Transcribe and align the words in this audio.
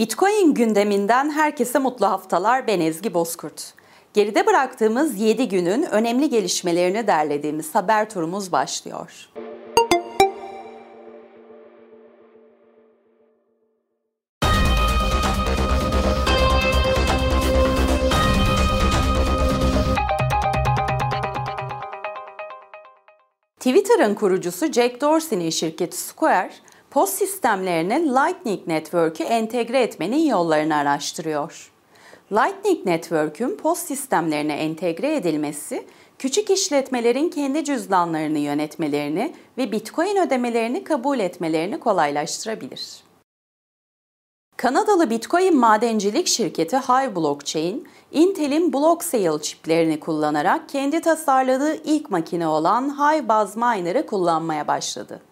Bitcoin 0.00 0.54
gündeminden 0.54 1.30
herkese 1.30 1.78
mutlu 1.78 2.06
haftalar. 2.06 2.66
Ben 2.66 2.80
Ezgi 2.80 3.14
Bozkurt. 3.14 3.74
Geride 4.14 4.46
bıraktığımız 4.46 5.20
7 5.20 5.48
günün 5.48 5.82
önemli 5.82 6.28
gelişmelerini 6.30 7.06
derlediğimiz 7.06 7.74
haber 7.74 8.10
turumuz 8.10 8.52
başlıyor. 8.52 9.28
Twitter'ın 23.58 24.14
kurucusu 24.14 24.72
Jack 24.72 25.00
Dorsey'nin 25.00 25.50
şirketi 25.50 25.96
Square, 25.96 26.52
post 26.90 27.14
sistemlerine 27.14 28.04
Lightning 28.04 28.66
Network'ü 28.66 29.22
entegre 29.22 29.82
etmenin 29.82 30.26
yollarını 30.26 30.76
araştırıyor. 30.76 31.72
Lightning 32.32 32.86
Network'ün 32.86 33.56
post 33.56 33.86
sistemlerine 33.86 34.54
entegre 34.54 35.16
edilmesi, 35.16 35.86
küçük 36.18 36.50
işletmelerin 36.50 37.28
kendi 37.28 37.64
cüzdanlarını 37.64 38.38
yönetmelerini 38.38 39.34
ve 39.58 39.72
Bitcoin 39.72 40.16
ödemelerini 40.16 40.84
kabul 40.84 41.18
etmelerini 41.18 41.80
kolaylaştırabilir. 41.80 43.04
Kanadalı 44.56 45.10
Bitcoin 45.10 45.56
madencilik 45.56 46.26
şirketi 46.26 46.76
Hive 46.76 47.16
Blockchain, 47.16 47.88
Intel'in 48.12 48.72
Blocksale 48.72 49.42
çiplerini 49.42 50.00
kullanarak 50.00 50.68
kendi 50.68 51.00
tasarladığı 51.00 51.74
ilk 51.84 52.10
makine 52.10 52.46
olan 52.46 52.98
Hive 52.98 53.28
Buzz 53.28 53.56
Miner'ı 53.56 54.06
kullanmaya 54.06 54.68
başladı. 54.68 55.29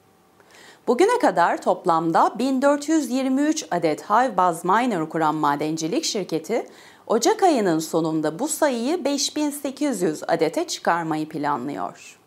Bugüne 0.88 1.18
kadar 1.18 1.62
toplamda 1.62 2.38
1423 2.38 3.66
adet 3.70 4.10
Hive 4.10 4.36
Buzz 4.36 4.64
Miner 4.64 5.08
kuran 5.08 5.34
madencilik 5.34 6.04
şirketi, 6.04 6.66
Ocak 7.06 7.42
ayının 7.42 7.78
sonunda 7.78 8.38
bu 8.38 8.48
sayıyı 8.48 9.04
5800 9.04 10.22
adete 10.28 10.66
çıkarmayı 10.66 11.28
planlıyor. 11.28 12.18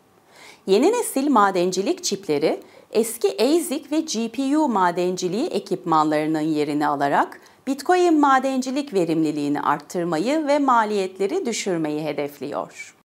Yeni 0.66 0.92
nesil 0.92 1.30
madencilik 1.30 2.04
çipleri 2.04 2.60
eski 2.90 3.28
ASIC 3.28 3.90
ve 3.90 4.00
GPU 4.00 4.68
madenciliği 4.68 5.46
ekipmanlarının 5.46 6.40
yerini 6.40 6.86
alarak 6.86 7.40
Bitcoin 7.66 8.20
madencilik 8.20 8.94
verimliliğini 8.94 9.60
arttırmayı 9.60 10.46
ve 10.46 10.58
maliyetleri 10.58 11.46
düşürmeyi 11.46 12.04
hedefliyor. 12.04 13.01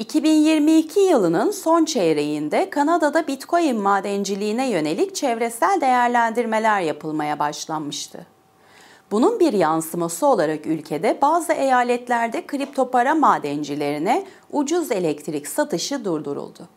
2022 0.00 1.00
yılının 1.00 1.50
son 1.50 1.84
çeyreğinde 1.84 2.70
Kanada'da 2.70 3.26
Bitcoin 3.26 3.76
madenciliğine 3.76 4.70
yönelik 4.70 5.14
çevresel 5.14 5.80
değerlendirmeler 5.80 6.80
yapılmaya 6.80 7.38
başlanmıştı. 7.38 8.26
Bunun 9.10 9.40
bir 9.40 9.52
yansıması 9.52 10.26
olarak 10.26 10.66
ülkede 10.66 11.18
bazı 11.22 11.52
eyaletlerde 11.52 12.46
kripto 12.46 12.90
para 12.90 13.14
madencilerine 13.14 14.26
ucuz 14.52 14.92
elektrik 14.92 15.46
satışı 15.46 16.04
durduruldu. 16.04 16.68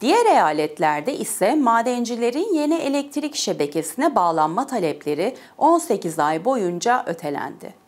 Diğer 0.00 0.26
eyaletlerde 0.26 1.16
ise 1.16 1.54
madencilerin 1.54 2.54
yeni 2.54 2.74
elektrik 2.74 3.34
şebekesine 3.34 4.14
bağlanma 4.14 4.66
talepleri 4.66 5.36
18 5.58 6.18
ay 6.18 6.44
boyunca 6.44 7.04
ötelendi. 7.06 7.83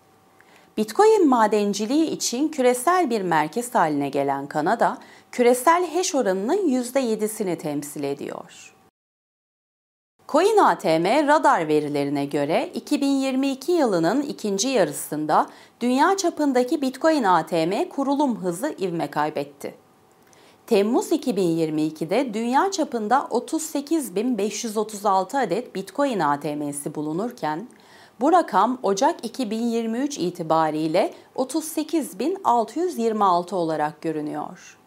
Bitcoin 0.77 1.29
madenciliği 1.29 2.11
için 2.11 2.49
küresel 2.49 3.11
bir 3.11 3.23
merkez 3.23 3.75
haline 3.75 4.09
gelen 4.09 4.47
Kanada, 4.47 4.99
küresel 5.33 5.95
hash 5.95 6.15
oranının 6.15 6.69
%7'sini 6.69 7.59
temsil 7.59 8.03
ediyor. 8.03 8.75
Coin 10.29 10.57
ATM 10.57 11.27
radar 11.27 11.69
verilerine 11.69 12.27
göre 12.27 12.71
2022 12.75 13.73
yılının 13.73 14.23
ikinci 14.23 14.69
yarısında 14.69 15.47
dünya 15.81 16.17
çapındaki 16.17 16.83
Bitcoin 16.83 17.23
ATM 17.23 17.89
kurulum 17.89 18.37
hızı 18.37 18.75
ivme 18.81 19.11
kaybetti. 19.11 19.75
Temmuz 20.67 21.13
2022'de 21.13 22.35
dünya 22.35 22.70
çapında 22.70 23.29
38.536 23.31 25.42
adet 25.42 25.75
Bitcoin 25.75 26.20
ATM'si 26.20 26.95
bulunurken, 26.95 27.69
bu 28.21 28.33
rakam 28.33 28.79
Ocak 28.83 29.25
2023 29.25 30.19
itibariyle 30.19 31.15
38.626 31.37 33.55
olarak 33.55 34.03
görünüyor. 34.03 34.79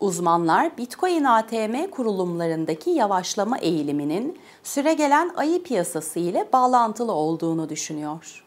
Uzmanlar 0.00 0.78
Bitcoin 0.78 1.24
ATM 1.24 1.90
kurulumlarındaki 1.90 2.90
yavaşlama 2.90 3.58
eğiliminin 3.58 4.38
süregelen 4.62 5.30
ayı 5.36 5.62
piyasası 5.62 6.18
ile 6.18 6.48
bağlantılı 6.52 7.12
olduğunu 7.12 7.68
düşünüyor. 7.68 8.44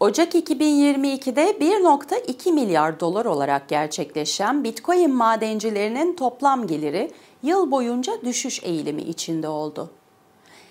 Ocak 0.00 0.34
2022'de 0.34 1.50
1.2 1.50 2.52
milyar 2.52 3.00
dolar 3.00 3.24
olarak 3.24 3.68
gerçekleşen 3.68 4.64
Bitcoin 4.64 5.14
madencilerinin 5.14 6.16
toplam 6.16 6.66
geliri 6.66 7.10
yıl 7.42 7.70
boyunca 7.70 8.12
düşüş 8.24 8.64
eğilimi 8.64 9.02
içinde 9.02 9.48
oldu. 9.48 9.90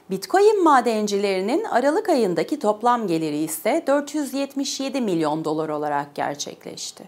Bitcoin 0.10 0.64
madencilerinin 0.64 1.64
Aralık 1.64 2.10
ayındaki 2.10 2.60
toplam 2.60 3.08
geliri 3.08 3.38
ise 3.38 3.84
477 3.88 5.02
milyon 5.02 5.46
dolar 5.46 5.70
olarak 5.70 6.16
gerçekleşti. 6.16 7.04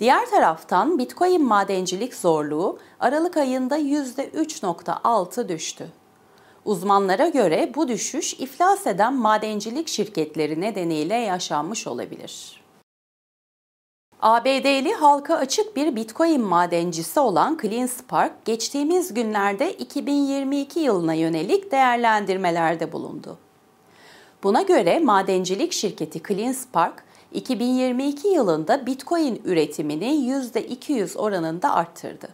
Diğer 0.00 0.30
taraftan 0.30 0.98
Bitcoin 0.98 1.44
madencilik 1.44 2.14
zorluğu 2.14 2.78
Aralık 3.00 3.36
ayında 3.36 3.78
%3.6 3.78 5.48
düştü. 5.48 5.88
Uzmanlara 6.64 7.28
göre 7.28 7.72
bu 7.74 7.88
düşüş 7.88 8.34
iflas 8.34 8.86
eden 8.86 9.14
madencilik 9.14 9.88
şirketleri 9.88 10.60
nedeniyle 10.60 11.14
yaşanmış 11.14 11.86
olabilir. 11.86 12.61
ABD'li 14.22 14.92
halka 14.92 15.36
açık 15.36 15.76
bir 15.76 15.96
Bitcoin 15.96 16.40
madencisi 16.40 17.20
olan 17.20 17.58
CleanSpark 17.62 18.44
geçtiğimiz 18.44 19.14
günlerde 19.14 19.72
2022 19.72 20.80
yılına 20.80 21.14
yönelik 21.14 21.72
değerlendirmelerde 21.72 22.92
bulundu. 22.92 23.38
Buna 24.42 24.62
göre 24.62 24.98
madencilik 24.98 25.72
şirketi 25.72 26.22
CleanSpark 26.28 27.04
2022 27.32 28.28
yılında 28.28 28.86
Bitcoin 28.86 29.42
üretimini 29.44 30.06
%200 30.06 31.18
oranında 31.18 31.74
arttırdı. 31.74 32.28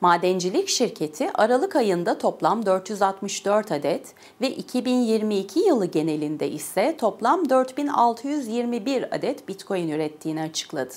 Madencilik 0.00 0.68
şirketi 0.68 1.30
Aralık 1.34 1.76
ayında 1.76 2.18
toplam 2.18 2.66
464 2.66 3.72
adet 3.72 4.14
ve 4.40 4.50
2022 4.50 5.60
yılı 5.60 5.86
genelinde 5.86 6.50
ise 6.50 6.96
toplam 6.98 7.50
4621 7.50 9.16
adet 9.16 9.48
Bitcoin 9.48 9.88
ürettiğini 9.88 10.42
açıkladı. 10.42 10.94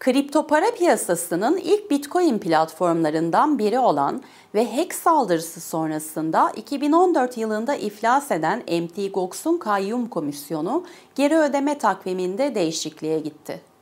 Kripto 0.00 0.46
para 0.46 0.70
piyasasının 0.70 1.56
ilk 1.56 1.90
Bitcoin 1.90 2.38
platformlarından 2.38 3.58
biri 3.58 3.78
olan 3.78 4.22
ve 4.54 4.76
hack 4.76 4.94
saldırısı 4.94 5.60
sonrasında 5.60 6.50
2014 6.56 7.38
yılında 7.38 7.74
iflas 7.74 8.30
eden 8.30 8.58
Mt. 8.58 9.14
Gox'un 9.14 9.58
kayyum 9.58 10.08
komisyonu 10.08 10.84
geri 11.14 11.36
ödeme 11.36 11.78
takviminde 11.78 12.54
değişikliğe 12.54 13.18
gitti. 13.18 13.73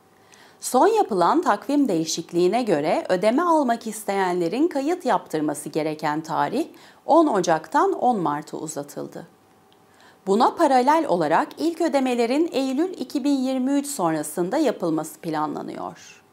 Son 0.63 0.87
yapılan 0.87 1.41
takvim 1.41 1.87
değişikliğine 1.87 2.63
göre 2.63 3.05
ödeme 3.09 3.41
almak 3.41 3.87
isteyenlerin 3.87 4.67
kayıt 4.67 5.05
yaptırması 5.05 5.69
gereken 5.69 6.21
tarih 6.21 6.67
10 7.05 7.27
Ocak'tan 7.27 7.93
10 7.93 8.19
Mart'a 8.19 8.57
uzatıldı. 8.57 9.27
Buna 10.27 10.55
paralel 10.55 11.05
olarak 11.07 11.47
ilk 11.57 11.81
ödemelerin 11.81 12.49
Eylül 12.51 12.93
2023 12.93 13.87
sonrasında 13.87 14.57
yapılması 14.57 15.19
planlanıyor. 15.19 16.23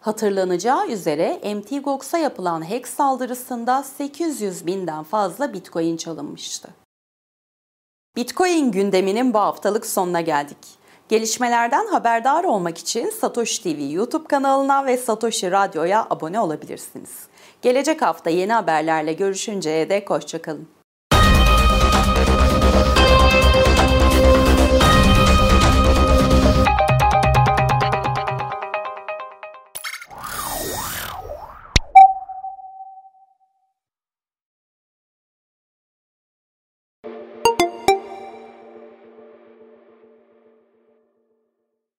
Hatırlanacağı 0.00 0.88
üzere 0.88 1.54
MTGOX'a 1.54 2.18
yapılan 2.18 2.62
hack 2.70 2.88
saldırısında 2.88 3.82
800 3.82 4.66
binden 4.66 5.02
fazla 5.02 5.52
Bitcoin 5.52 5.96
çalınmıştı. 5.96 6.68
Bitcoin 8.16 8.72
gündeminin 8.72 9.34
bu 9.34 9.38
haftalık 9.38 9.86
sonuna 9.86 10.20
geldik. 10.20 10.83
Gelişmelerden 11.08 11.86
haberdar 11.86 12.44
olmak 12.44 12.78
için 12.78 13.10
Satoshi 13.10 13.62
TV 13.62 13.92
YouTube 13.92 14.28
kanalına 14.28 14.86
ve 14.86 14.96
Satoshi 14.96 15.50
Radyo'ya 15.50 16.06
abone 16.10 16.40
olabilirsiniz. 16.40 17.10
Gelecek 17.62 18.02
hafta 18.02 18.30
yeni 18.30 18.52
haberlerle 18.52 19.12
görüşünceye 19.12 19.90
dek 19.90 20.10
hoşçakalın. 20.10 20.68